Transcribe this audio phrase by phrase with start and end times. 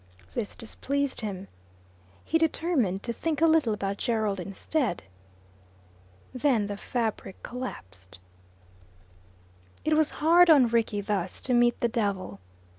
[0.33, 1.47] This displeased him.
[2.25, 5.03] He determined to think a little about Gerald instead.
[6.33, 8.17] Then the fabric collapsed.
[9.85, 12.39] It was hard on Rickie thus to meet the devil.